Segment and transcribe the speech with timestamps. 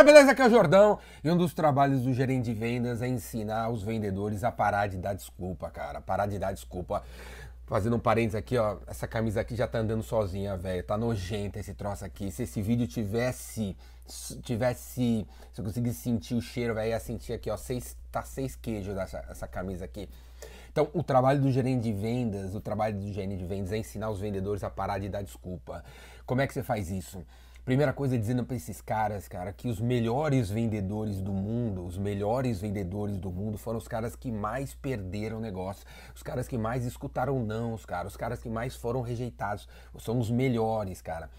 [0.00, 0.32] Galera, beleza?
[0.32, 0.98] Aqui é o Jordão.
[1.22, 4.96] E um dos trabalhos do gerente de vendas é ensinar os vendedores a parar de
[4.96, 6.00] dar desculpa, cara.
[6.00, 7.02] Parar de dar desculpa.
[7.66, 8.78] Fazendo um parênteses aqui, ó.
[8.86, 10.82] Essa camisa aqui já tá andando sozinha, velho.
[10.82, 12.30] Tá nojenta esse troço aqui.
[12.30, 13.76] Se esse vídeo tivesse.
[14.42, 15.26] Tivesse.
[15.52, 17.56] Se eu conseguisse sentir o cheiro, velho, ia sentir aqui, ó.
[17.58, 20.08] Seis, tá seis queijos dessa essa camisa aqui.
[20.72, 24.08] Então, o trabalho do gerente de vendas, o trabalho do gerente de vendas é ensinar
[24.08, 25.84] os vendedores a parar de dar desculpa.
[26.24, 27.22] Como é que você faz isso?
[27.70, 31.96] Primeira coisa é dizendo para esses caras, cara, que os melhores vendedores do mundo, os
[31.96, 36.84] melhores vendedores do mundo foram os caras que mais perderam negócio, os caras que mais
[36.84, 39.68] escutaram não, os caras, os caras que mais foram rejeitados,
[40.00, 41.30] são os melhores, cara.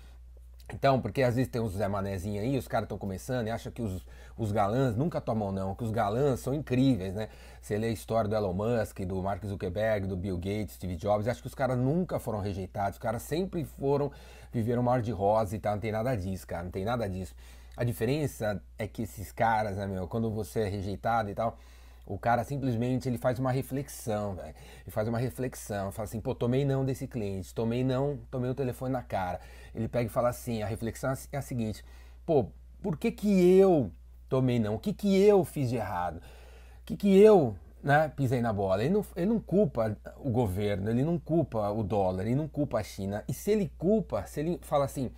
[0.74, 3.72] Então, porque às vezes tem uns Zé Manézinho aí, os caras estão começando e acham
[3.72, 4.06] que os,
[4.38, 7.28] os galãs nunca tomam não, que os galãs são incríveis, né?
[7.62, 11.28] Você lê a história do Elon Musk, do Mark Zuckerberg, do Bill Gates, Steve Jobs,
[11.28, 14.12] acho que os caras nunca foram rejeitados, os caras sempre foram,
[14.52, 17.36] viveram mar de rosa e tal, não tem nada disso, cara, não tem nada disso.
[17.76, 21.58] A diferença é que esses caras, né, meu, quando você é rejeitado e tal,
[22.06, 24.56] o cara simplesmente ele faz uma reflexão, velho.
[24.82, 28.56] Ele faz uma reflexão, fala assim, pô, tomei não desse cliente, tomei não, tomei o
[28.56, 29.40] telefone na cara.
[29.74, 31.84] Ele pega e fala assim, a reflexão é a seguinte,
[32.26, 32.48] pô,
[32.82, 33.92] por que que eu
[34.28, 34.76] tomei não?
[34.76, 36.18] O que que eu fiz de errado?
[36.18, 38.84] O que que eu, né, pisei na bola?
[38.84, 42.80] Ele não, ele não culpa o governo, ele não culpa o dólar, ele não culpa
[42.80, 43.24] a China.
[43.28, 45.12] E se ele culpa, se ele fala assim,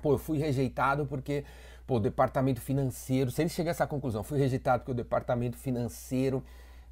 [0.00, 1.44] pô, eu fui rejeitado porque
[1.86, 6.42] pô, departamento financeiro, se ele chegar a essa conclusão, fui rejeitado porque o departamento financeiro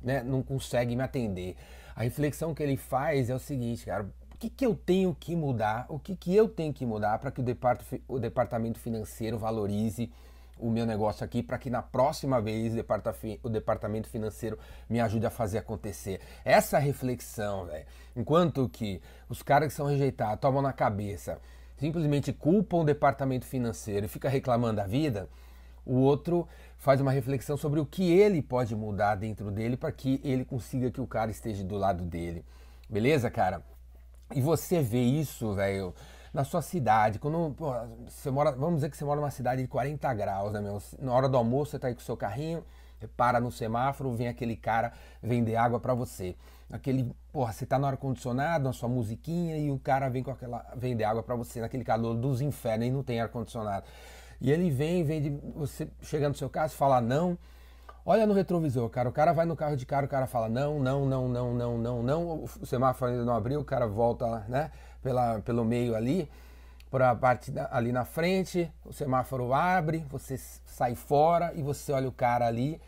[0.01, 1.57] né, não consegue me atender.
[1.95, 5.37] A reflexão que ele faz é o seguinte, cara, o que, que eu tenho que
[5.37, 9.39] mudar, o que, que eu tenho que mudar para que o, depart o departamento financeiro
[9.39, 10.11] valorize
[10.59, 12.73] o meu negócio aqui para que na próxima vez
[13.43, 16.21] o departamento financeiro me ajude a fazer acontecer.
[16.45, 17.84] Essa reflexão, velho.
[18.15, 21.41] Enquanto que os caras que são rejeitados tomam na cabeça
[21.83, 25.28] simplesmente culpam o departamento financeiro e fica reclamando da vida,
[25.84, 26.47] o outro
[26.78, 30.92] faz uma reflexão sobre o que ele pode mudar dentro dele para que ele consiga
[30.92, 32.44] que o cara esteja do lado dele.
[32.88, 33.65] Beleza, cara?
[34.32, 35.92] E você vê isso, velho,
[36.32, 37.19] na sua cidade.
[37.19, 37.75] Quando pô,
[38.09, 40.81] você mora, vamos dizer que você mora numa cidade de 40 graus, né, meu?
[41.00, 42.65] Na hora do almoço você tá aí com o seu carrinho,
[43.16, 46.37] para no semáforo, vem aquele cara vender água para você.
[46.72, 50.31] Aquele, porra, você tá no ar condicionado, na sua musiquinha e o cara vem com
[50.31, 53.84] aquela vender água para você naquele calor dos infernos e não tem ar condicionado.
[54.41, 57.37] E ele vem, vende, você chega no seu carro, fala não,
[58.06, 60.81] olha no retrovisor, cara, o cara vai no carro de cara, o cara fala não,
[60.81, 64.71] não, não, não, não, não, não, o semáforo ainda não abriu, o cara volta, né,
[65.03, 66.28] pela, pelo meio ali,
[66.91, 71.93] para a parte da, ali na frente, o semáforo abre, você sai fora e você
[71.93, 72.81] olha o cara ali,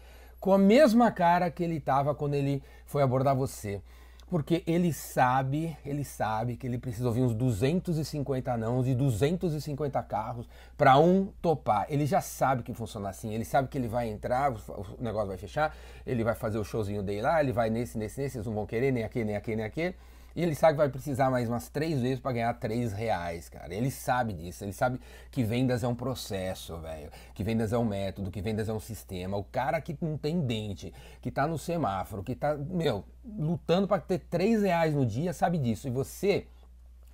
[0.44, 3.80] com a mesma cara que ele estava quando ele foi abordar você.
[4.28, 10.46] Porque ele sabe, ele sabe que ele precisa ouvir uns 250 nãos e 250 carros
[10.76, 11.86] para um topar.
[11.88, 15.38] Ele já sabe que funciona assim, ele sabe que ele vai entrar, o negócio vai
[15.38, 15.74] fechar,
[16.06, 18.66] ele vai fazer o showzinho dele lá, ele vai nesse, nesse, nesse, eles não vão
[18.66, 19.96] querer nem aquele, nem aquele, nem aquele.
[20.34, 23.72] E ele sabe que vai precisar mais umas três vezes para ganhar três reais, cara.
[23.72, 24.64] Ele sabe disso.
[24.64, 25.00] Ele sabe
[25.30, 27.10] que vendas é um processo, velho.
[27.34, 29.36] Que vendas é um método, que vendas é um sistema.
[29.36, 34.00] O cara que não tem dente, que tá no semáforo, que tá, meu, lutando para
[34.00, 35.86] ter três reais no dia, sabe disso.
[35.86, 36.46] E você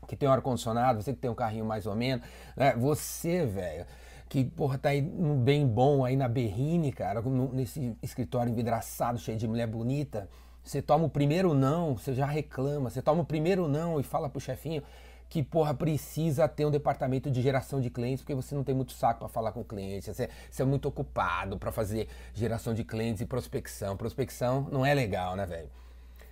[0.08, 2.26] que tem um ar-condicionado, você que tem um carrinho mais ou menos,
[2.56, 2.74] né?
[2.74, 3.86] Você, velho,
[4.28, 9.46] que, porra, tá aí bem bom aí na Berrine, cara, nesse escritório envidraçado, cheio de
[9.46, 10.28] mulher bonita
[10.70, 12.88] você toma o primeiro não, você já reclama.
[12.90, 14.82] Você toma o primeiro não e fala pro chefinho
[15.28, 18.92] que, porra, precisa ter um departamento de geração de clientes, porque você não tem muito
[18.92, 22.82] saco para falar com o cliente, você, você é muito ocupado para fazer geração de
[22.82, 23.96] clientes e prospecção.
[23.96, 25.68] Prospecção não é legal, né, velho?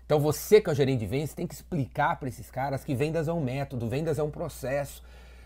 [0.07, 2.95] Então você que é o gerente de vendas tem que explicar para esses caras que
[2.95, 5.03] vendas é um método, vendas é um processo,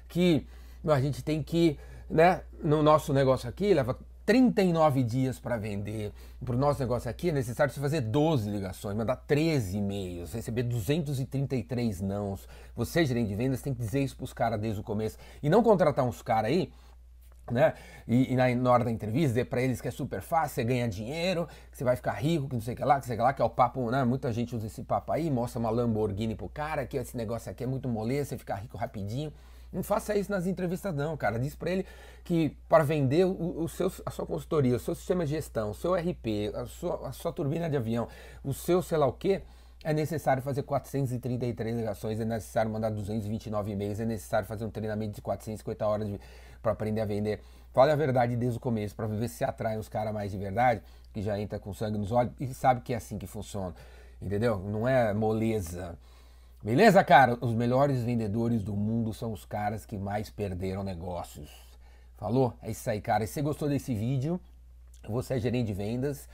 [0.08, 0.46] que
[0.86, 1.78] a gente tem que,
[2.08, 6.12] né, no nosso negócio aqui, leva 39 dias para vender.
[6.44, 10.62] Para o nosso negócio aqui é necessário você fazer 12 ligações, mandar 13 e-mails, receber
[10.62, 12.48] 233 nãos.
[12.74, 15.16] Você, gerente de vendas, tem que dizer isso para os caras desde o começo.
[15.42, 16.70] E não contratar uns caras aí
[17.50, 17.74] né?
[18.06, 20.64] E, e, na, na, hora da entrevista, dizer para eles que é super fácil, você
[20.64, 23.16] ganha dinheiro, que você vai ficar rico, que não sei o que lá, que sei
[23.16, 24.04] que lá, que é o papo, né?
[24.04, 27.64] Muita gente usa esse papo aí, mostra uma Lamborghini pro cara, que esse negócio aqui
[27.64, 29.32] é muito moleza, você fica rico rapidinho.
[29.72, 31.38] Não faça isso nas entrevistas, não, cara.
[31.38, 31.86] Diz para ele
[32.24, 35.74] que para vender o, o seu, a sua consultoria, o seu sistema de gestão, o
[35.74, 38.06] seu RP, a sua, a sua turbina de avião,
[38.44, 39.42] o seu sei lá o quê,
[39.84, 45.14] é necessário fazer 433 ligações, é necessário mandar 229 e-mails, é necessário fazer um treinamento
[45.14, 46.08] de 450 horas
[46.62, 47.40] para aprender a vender.
[47.72, 50.82] Fale a verdade desde o começo, para ver se atrai os caras mais de verdade,
[51.12, 53.74] que já entra com sangue nos olhos e sabe que é assim que funciona.
[54.20, 54.58] Entendeu?
[54.58, 55.98] Não é moleza.
[56.62, 57.36] Beleza, cara?
[57.40, 61.50] Os melhores vendedores do mundo são os caras que mais perderam negócios.
[62.16, 62.54] Falou?
[62.62, 63.24] É isso aí, cara.
[63.24, 64.40] E se você gostou desse vídeo,
[65.08, 66.28] você é gerente de vendas,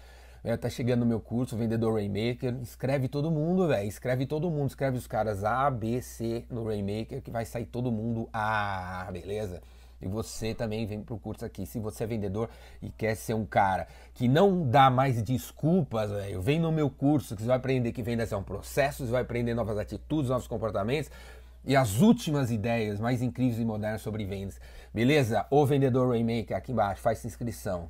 [0.44, 2.58] é, tá chegando no meu curso, Vendedor Rainmaker.
[2.60, 3.88] Escreve todo mundo, velho.
[3.88, 4.68] Escreve todo mundo.
[4.68, 9.62] Escreve os caras A, B, C no Rainmaker, que vai sair todo mundo A, beleza?
[10.00, 11.66] E você também vem pro curso aqui.
[11.66, 12.48] Se você é vendedor
[12.80, 17.34] e quer ser um cara que não dá mais desculpas, velho, vem no meu curso
[17.34, 20.46] que você vai aprender que vendas é um processo, você vai aprender novas atitudes, novos
[20.46, 21.10] comportamentos
[21.64, 24.60] e as últimas ideias mais incríveis e modernas sobre vendas.
[24.94, 25.46] Beleza?
[25.50, 27.88] O Vendedor Rainmaker aqui embaixo, faz inscrição.